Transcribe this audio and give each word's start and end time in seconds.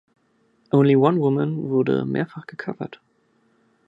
Only 0.71 0.95
One 0.95 1.19
Woman 1.19 1.69
wurde 1.69 2.05
mehrfach 2.05 2.47
gecovert. 2.47 2.99